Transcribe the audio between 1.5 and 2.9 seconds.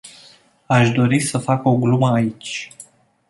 o glumă aici.